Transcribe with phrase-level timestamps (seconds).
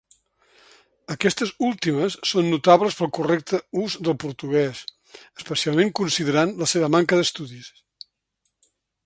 [1.15, 4.83] Aquestes últimes són notables pel correcte ús del portuguès,
[5.43, 7.71] especialment considerant la seva manca d'estudis.